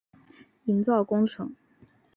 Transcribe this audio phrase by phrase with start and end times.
[0.63, 1.53] 营造工程